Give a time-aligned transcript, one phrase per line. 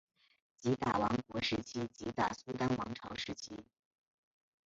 [0.57, 3.63] 吉打王国时期吉打苏丹王朝时期